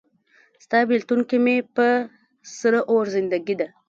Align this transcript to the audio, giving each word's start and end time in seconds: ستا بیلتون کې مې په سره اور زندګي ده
ستا 0.63 0.79
بیلتون 0.89 1.19
کې 1.29 1.37
مې 1.43 1.55
په 1.75 1.87
سره 2.59 2.79
اور 2.91 3.05
زندګي 3.15 3.55
ده 3.59 3.67